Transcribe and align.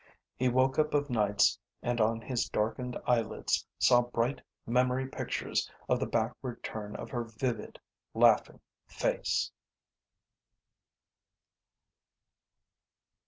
He 0.35 0.49
woke 0.49 0.79
up 0.79 0.95
of 0.95 1.11
nights 1.11 1.59
and 1.83 2.01
on 2.01 2.21
his 2.21 2.49
darkened 2.49 2.97
eyelids 3.05 3.67
saw 3.77 4.01
bright 4.01 4.41
memory 4.65 5.05
pictures 5.07 5.69
of 5.87 5.99
the 5.99 6.07
backward 6.07 6.63
turn 6.63 6.95
of 6.95 7.11
her 7.11 7.23
vivid, 7.25 7.79
laughing 8.15 8.61
face. 8.87 9.51